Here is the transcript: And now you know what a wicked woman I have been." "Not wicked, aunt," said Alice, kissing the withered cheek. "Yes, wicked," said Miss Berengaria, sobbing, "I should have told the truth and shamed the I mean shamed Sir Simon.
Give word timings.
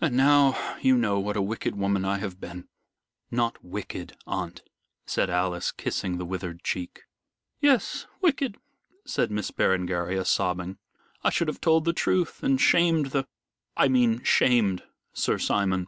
And 0.00 0.16
now 0.16 0.76
you 0.80 0.96
know 0.98 1.20
what 1.20 1.36
a 1.36 1.40
wicked 1.40 1.76
woman 1.76 2.04
I 2.04 2.18
have 2.18 2.40
been." 2.40 2.66
"Not 3.30 3.64
wicked, 3.64 4.16
aunt," 4.26 4.62
said 5.06 5.30
Alice, 5.30 5.70
kissing 5.70 6.18
the 6.18 6.24
withered 6.24 6.64
cheek. 6.64 7.02
"Yes, 7.60 8.08
wicked," 8.20 8.58
said 9.04 9.30
Miss 9.30 9.52
Berengaria, 9.52 10.24
sobbing, 10.24 10.78
"I 11.22 11.30
should 11.30 11.46
have 11.46 11.60
told 11.60 11.84
the 11.84 11.92
truth 11.92 12.42
and 12.42 12.60
shamed 12.60 13.12
the 13.12 13.28
I 13.76 13.86
mean 13.86 14.24
shamed 14.24 14.82
Sir 15.12 15.38
Simon. 15.38 15.86